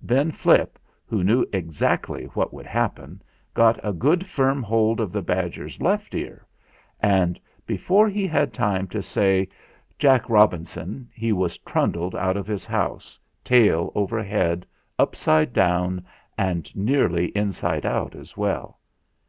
Then 0.00 0.30
Flip, 0.30 0.78
who 1.04 1.24
knew 1.24 1.44
exactly 1.52 2.26
what 2.26 2.54
would 2.54 2.64
hap 2.64 2.94
pen, 2.94 3.20
got 3.54 3.80
a 3.84 3.92
good 3.92 4.24
firm 4.24 4.62
hold 4.62 5.00
of 5.00 5.10
the 5.10 5.20
badger's 5.20 5.80
left 5.80 6.14
ear, 6.14 6.46
and 7.00 7.40
before 7.66 8.08
he 8.08 8.24
had 8.28 8.52
time 8.54 8.86
to 8.86 9.02
say 9.02 9.48
"J 9.98 10.10
ac 10.14 10.18
k 10.20 10.26
Rob 10.28 10.52
inson!" 10.52 11.08
he 11.12 11.32
was 11.32 11.58
trundled 11.58 12.14
out 12.14 12.36
of 12.36 12.46
his 12.46 12.64
house 12.64 13.18
tail 13.42 13.90
over 13.96 14.22
head, 14.22 14.64
upside 14.96 15.52
down, 15.52 16.04
and 16.38 16.70
nearly 16.76 17.36
inside 17.36 17.84
out 17.84 18.14
as 18.14 18.36
well. 18.36 18.78